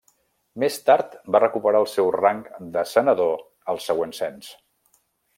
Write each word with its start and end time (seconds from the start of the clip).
Més 0.61 0.77
tard 0.85 1.11
va 1.35 1.41
recuperar 1.43 1.81
el 1.85 1.85
seu 1.91 2.09
rang 2.15 2.39
de 2.77 2.85
senador 2.95 3.35
al 3.75 3.83
següent 3.89 4.15
cens. 4.21 4.49